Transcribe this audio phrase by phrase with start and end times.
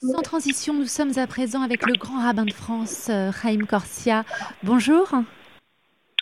[0.00, 4.24] Sans transition, nous sommes à présent avec le grand rabbin de France, euh, Chaim Corsia.
[4.62, 5.08] Bonjour.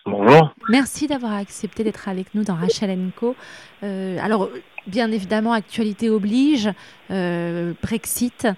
[0.06, 0.54] Bonjour.
[0.70, 3.36] Merci d'avoir accepté d'être avec nous dans Rachel Co.
[3.82, 4.48] Euh, alors,
[4.86, 6.70] bien évidemment, actualité oblige,
[7.10, 8.48] euh, Brexit,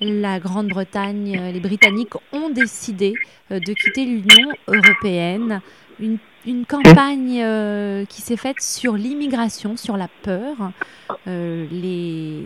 [0.00, 3.14] la Grande-Bretagne, les Britanniques ont décidé
[3.50, 5.60] de quitter l'Union européenne.
[6.00, 7.44] Une, campagne
[8.08, 10.56] qui s'est faite sur l'immigration, sur la peur.
[11.26, 12.42] les,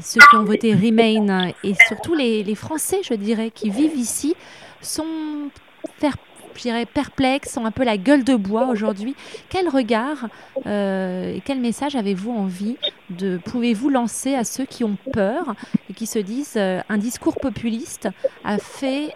[0.00, 4.34] ceux qui ont voté Remain et surtout les, les Français, je dirais, qui vivent ici,
[4.82, 5.50] sont
[5.98, 6.16] faire
[6.60, 9.14] je dirais, perplexes, ont un peu la gueule de bois aujourd'hui.
[9.48, 10.28] Quel regard
[10.66, 12.76] euh, et quel message avez-vous envie
[13.08, 15.54] de, pouvez-vous lancer à ceux qui ont peur
[15.88, 18.08] et qui se disent euh, un discours populiste
[18.44, 19.14] a fait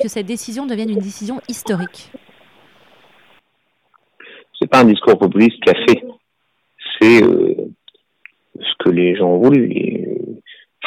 [0.00, 2.12] que cette décision devienne une décision historique?
[4.76, 6.02] Pas un discours populiste qui a fait,
[7.00, 7.54] c'est euh,
[8.60, 10.04] ce que les gens ont voulu.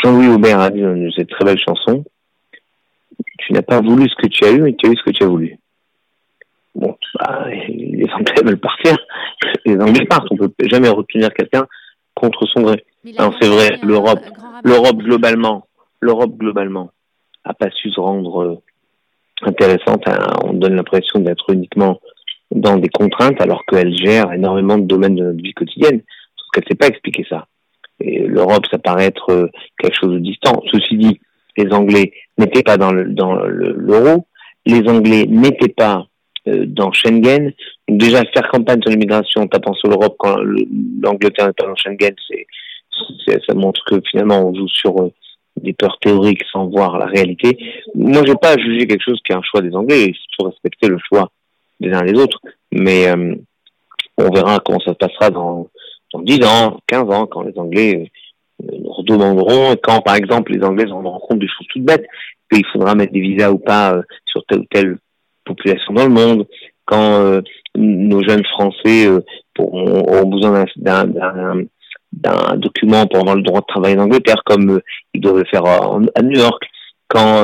[0.02, 2.04] Jean-Louis Aubert a dit dans cette très belle chanson,
[3.40, 5.12] tu n'as pas voulu ce que tu as eu, mais tu as eu ce que
[5.12, 5.58] tu as voulu.
[6.76, 8.96] Bon, bah, les Anglais veulent partir.
[9.66, 10.28] Les Anglais partent.
[10.32, 11.66] On peut jamais retenir quelqu'un
[12.14, 12.86] contre son gré.
[13.04, 14.22] c'est vrai, l'Europe,
[14.64, 15.66] l'Europe globalement,
[16.00, 16.92] l'Europe globalement
[17.44, 18.62] a pas su se rendre euh,
[19.42, 20.04] intéressante.
[20.44, 22.00] On donne l'impression d'être uniquement
[22.52, 26.02] dans des contraintes alors qu'elle gère énormément de domaines de notre vie quotidienne.
[26.36, 27.48] Sauf qu'elle sait pas expliquer ça.
[28.00, 29.48] Et l'Europe, ça paraît être euh,
[29.78, 30.62] quelque chose de distant.
[30.72, 31.20] Ceci dit,
[31.58, 34.26] les Anglais n'étaient pas dans le dans l'euro.
[34.66, 36.08] Les Anglais n'étaient pas
[36.48, 37.52] euh, dans Schengen.
[37.88, 41.76] Donc déjà, faire campagne sur l'immigration en tapant sur l'Europe quand l'Angleterre n'est pas dans
[41.76, 45.12] Schengen, c'est, ça montre que finalement on joue sur euh,
[45.62, 47.58] des peurs théoriques sans voir la réalité.
[47.96, 50.06] Moi, je vais pas juger quelque chose qui est un choix des Anglais.
[50.06, 51.30] Il faut respecter le choix
[51.80, 52.40] des uns des autres.
[52.72, 53.36] Mais euh,
[54.18, 55.68] on verra comment ça se passera dans,
[56.14, 58.12] dans 10 ans, 15 ans, quand les Anglais
[58.62, 62.06] nous redemanderont, quand par exemple les Anglais se rendront compte des choses toutes bêtes,
[62.52, 64.98] qu'il faudra mettre des visas ou pas sur tel ou tel
[65.46, 66.48] population dans le monde,
[66.86, 67.42] quand euh,
[67.76, 69.22] nos jeunes Français euh,
[69.60, 74.80] auront besoin d'un document pour avoir le droit de travailler en Angleterre, comme euh,
[75.14, 76.64] ils doivent le faire à, New York,
[77.08, 77.44] quand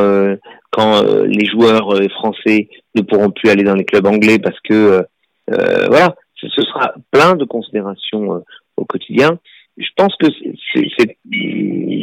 [0.71, 5.05] quand les joueurs français ne pourront plus aller dans les clubs anglais parce que
[5.47, 8.43] voilà, ce sera plein de considérations
[8.77, 9.39] au quotidien.
[9.77, 10.27] Je pense que
[10.73, 11.17] c'est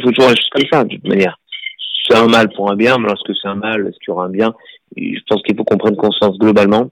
[0.03, 1.39] faut toujours juste comme ça de toute manière.
[2.07, 4.25] C'est un mal pour un bien, mais lorsque c'est un mal, est-ce qu'il y aura
[4.25, 4.53] un bien?
[4.95, 6.91] Je pense qu'il faut qu'on prenne conscience globalement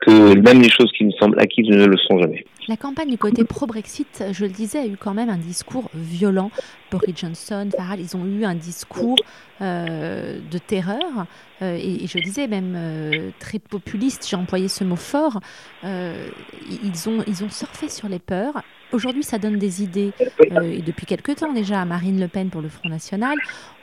[0.00, 2.44] que même les choses qui me semblent acquises ne le sont jamais.
[2.68, 6.50] La campagne du côté pro-Brexit, je le disais, a eu quand même un discours violent.
[6.94, 9.16] Boris Johnson, Farage, ils ont eu un discours
[9.60, 11.26] euh, de terreur,
[11.62, 15.40] euh, et, je disais même euh, très populiste, j'ai employé ce mot fort.
[15.82, 18.62] ils, ont, ils ont surfé sur les peurs.
[18.92, 22.60] Aujourd'hui, ça donne des idées, et depuis quelque temps déjà, à Marine Le Pen pour
[22.60, 23.34] le Front National.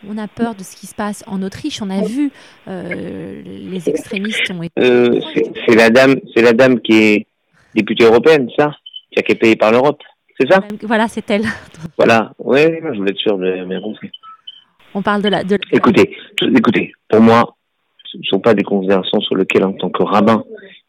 [0.07, 1.81] On a peur de ce qui se passe en Autriche.
[1.81, 2.31] On a vu
[2.67, 5.22] les extrémistes ont été.
[5.67, 7.28] c'est la dame, c'est la dame qui est
[7.75, 8.72] députée européenne, ça,
[9.11, 10.01] qui été payée par l'Europe.
[10.41, 11.44] C'est ça Voilà, c'est elle.
[11.97, 14.09] Voilà, oui, je voulais être sûr de compris.
[14.96, 15.44] On parle de la.
[15.44, 15.57] De...
[15.72, 17.56] Écoutez, écoutez, pour moi,
[18.06, 20.44] ce ne sont pas des considérations sur lesquelles, en tant que rabbin,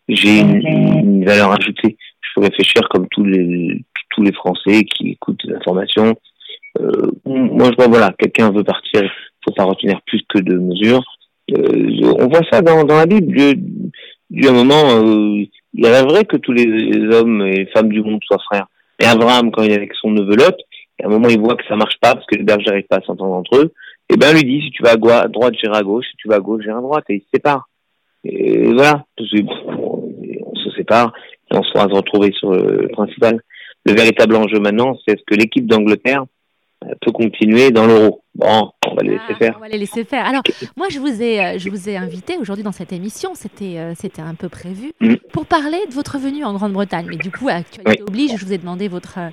[0.08, 1.98] j'ai une, valeur ajoutée.
[2.22, 6.14] Je peux réfléchir comme tous les tous les Français qui écoutent des informations.
[6.80, 9.10] Euh, moi, je vois, voilà, quelqu'un veut partir, il
[9.44, 11.04] faut pas retenir plus que de mesures.
[11.50, 13.34] Euh, on voit ça dans, dans la Bible.
[13.34, 13.54] Dieu,
[14.30, 16.66] Dieu, à un moment, euh, il rêverait que tous les
[17.14, 18.66] hommes et les femmes du monde soient frères.
[19.02, 20.56] Et Abraham, quand il est avec son neveu Lot,
[21.02, 22.98] à un moment, il voit que ça marche pas parce que les bergers n'arrivent pas
[22.98, 23.72] à s'entendre entre eux.
[24.08, 26.06] Et ben, lui dit, si tu vas à droite, j'irai à gauche.
[26.10, 27.04] Si tu vas à gauche, j'irai à droite.
[27.08, 27.68] Et ils se séparent.
[28.24, 29.04] Et voilà.
[29.18, 31.12] On se sépare
[31.50, 33.40] et on se fera se retrouver sur le principal.
[33.84, 36.24] Le véritable enjeu maintenant, c'est est-ce que l'équipe d'Angleterre
[37.00, 38.22] peut continuer dans l'euro?
[38.34, 39.54] Bon, on va les laisser ah, faire.
[39.56, 40.24] On va les laisser faire.
[40.24, 40.42] Alors,
[40.76, 43.92] moi, je vous ai, euh, je vous ai invité aujourd'hui dans cette émission, c'était, euh,
[43.94, 45.16] c'était un peu prévu, mm.
[45.32, 47.06] pour parler de votre venue en Grande-Bretagne.
[47.10, 49.28] Mais du coup, actualité oblige, je vous ai demandé votre, euh,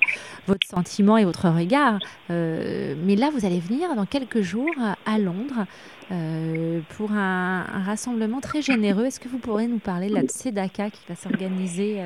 [0.46, 1.98] votre sentiment et votre regard.
[2.28, 4.70] mais là, vous allez venir dans quelques jours
[5.06, 5.66] à Londres
[6.12, 9.06] euh, pour un, rassemblement très généreux.
[9.06, 11.98] Est-ce que vous pourrez nous parler de la Tzedaka qui va s'organiser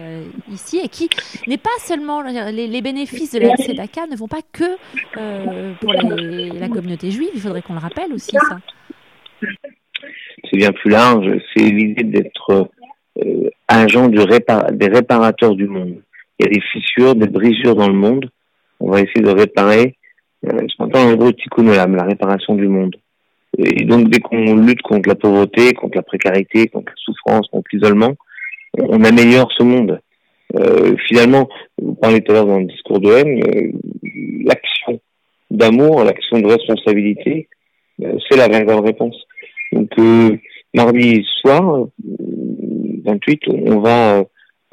[0.53, 1.09] ici et qui
[1.47, 4.77] n'est pas seulement les, bénéfices de la Tzedaka ne vont pas que
[5.81, 8.59] pour la communauté juive, il faudrait qu'on le rappelle aussi ça.
[9.41, 12.71] C'est bien plus large, c'est l'idée d'être
[13.69, 16.03] agent du des réparateurs du monde.
[16.39, 18.31] Il y a des fissures, des brisures dans le monde.
[18.81, 19.97] On va essayer de réparer,
[20.43, 22.97] ce qu'on entend en gros tikkun la réparation du monde.
[23.59, 27.69] Et donc, dès qu'on lutte contre la pauvreté, contre la précarité, contre la souffrance, contre
[27.73, 28.15] l'isolement,
[28.79, 30.01] on améliore ce monde.
[30.57, 31.49] Euh, finalement,
[31.81, 33.73] vous parlez tout à l'heure dans le discours de haine, euh,
[34.45, 35.01] l'action
[35.57, 37.49] d'amour, la question de responsabilité,
[37.99, 39.17] c'est la véritable réponse.
[39.73, 39.91] Donc
[40.75, 41.87] mardi soir,
[43.05, 44.25] 28, on va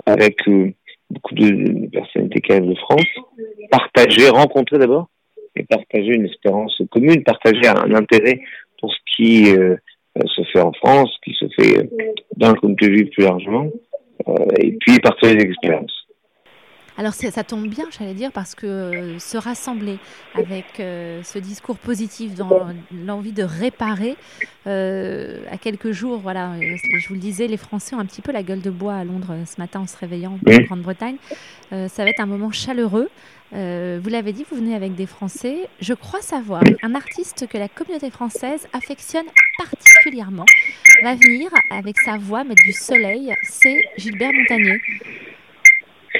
[0.06, 0.38] avec
[1.10, 3.06] beaucoup de personnalités de France
[3.72, 5.10] partager, rencontrer d'abord
[5.56, 8.42] et partager une espérance commune, partager un intérêt
[8.80, 9.75] pour ce qui euh,
[10.25, 13.68] se fait en France, ce qui se fait euh, dans le comité juif plus largement,
[14.27, 16.00] euh, et puis partager des expériences.
[17.01, 19.98] Alors ça tombe bien, j'allais dire, parce que se rassembler
[20.36, 24.18] avec ce discours positif dans l'envie de réparer,
[24.68, 28.44] à quelques jours, voilà, je vous le disais, les Français ont un petit peu la
[28.44, 31.15] gueule de bois à Londres ce matin en se réveillant en Grande-Bretagne.
[31.71, 33.09] ça va être un moment chaleureux.
[33.53, 35.68] Euh, vous l'avez dit, vous venez avec des Français.
[35.80, 39.25] Je crois savoir un artiste que la communauté française affectionne
[39.57, 40.45] particulièrement
[41.03, 43.33] va venir avec sa voix mettre du soleil.
[43.44, 44.80] C'est Gilbert Montagnier.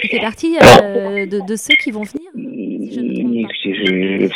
[0.04, 2.30] Il fait partie euh, de, ceux qui vont venir.
[3.62, 4.30] Si je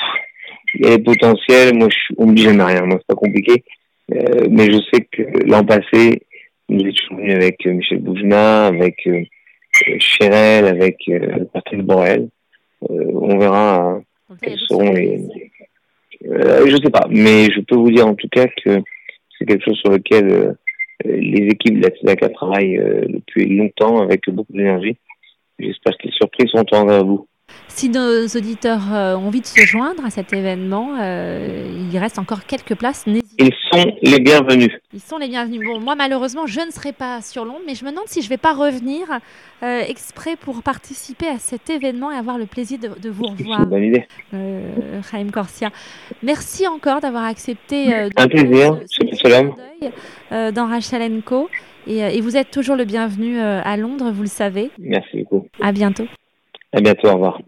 [0.78, 1.74] il y a des potentiels.
[1.76, 2.82] Moi, je, on me dit jamais rien.
[2.82, 3.64] Moi, c'est pas compliqué.
[4.14, 6.24] Euh, mais je sais que l'an passé,
[6.70, 9.08] il est toujours venu avec Michel Boujna, avec
[10.00, 11.10] Chérel, avec
[11.54, 12.30] Patrick Borel.
[12.90, 13.96] Euh, on verra
[14.32, 15.28] euh, quels seront les.
[16.26, 18.82] Euh, je sais pas, mais je peux vous dire en tout cas que
[19.38, 20.56] c'est quelque chose sur lequel
[21.04, 24.98] les équipes de la TEDACA travaillent depuis longtemps avec beaucoup d'énergie.
[25.60, 27.28] J'espère que les surprises sont en vous.
[27.68, 32.76] Si nos auditeurs ont envie de se joindre à cet événement, il reste encore quelques
[32.76, 33.06] places.
[33.38, 34.72] Ils sont les bienvenus.
[34.94, 35.62] Ils sont les bienvenus.
[35.66, 38.28] Bon, moi, malheureusement, je ne serai pas sur Londres, mais je me demande si je
[38.28, 39.08] ne vais pas revenir
[39.64, 43.62] euh, exprès pour participer à cet événement et avoir le plaisir de, vous revoir.
[43.62, 44.08] Une bonne idée.
[44.34, 45.70] Euh, Chaim Corsia.
[46.24, 48.80] Merci encore d'avoir accepté euh, Un plaisir,
[50.32, 51.50] euh, dans Rachel Co.
[51.88, 54.72] Et, et, vous êtes toujours le bienvenu à Londres, vous le savez.
[54.80, 55.48] Merci beaucoup.
[55.62, 56.06] À bientôt.
[56.74, 57.40] À bientôt, au revoir.